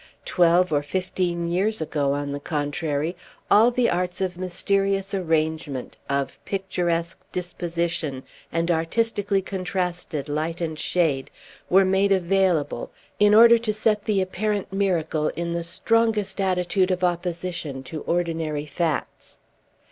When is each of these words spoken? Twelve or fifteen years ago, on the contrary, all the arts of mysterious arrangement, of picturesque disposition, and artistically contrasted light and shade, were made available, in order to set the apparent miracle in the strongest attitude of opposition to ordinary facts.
Twelve 0.25 0.73
or 0.73 0.81
fifteen 0.81 1.47
years 1.47 1.79
ago, 1.79 2.13
on 2.13 2.31
the 2.31 2.39
contrary, 2.39 3.15
all 3.51 3.69
the 3.69 3.87
arts 3.87 4.19
of 4.19 4.35
mysterious 4.35 5.13
arrangement, 5.13 5.95
of 6.09 6.43
picturesque 6.43 7.19
disposition, 7.31 8.23
and 8.51 8.71
artistically 8.71 9.43
contrasted 9.43 10.27
light 10.27 10.59
and 10.59 10.79
shade, 10.79 11.29
were 11.69 11.85
made 11.85 12.11
available, 12.11 12.89
in 13.19 13.35
order 13.35 13.59
to 13.59 13.73
set 13.73 14.05
the 14.05 14.21
apparent 14.21 14.73
miracle 14.73 15.27
in 15.35 15.53
the 15.53 15.63
strongest 15.63 16.41
attitude 16.41 16.89
of 16.89 17.03
opposition 17.03 17.83
to 17.83 18.01
ordinary 18.01 18.65
facts. 18.65 19.37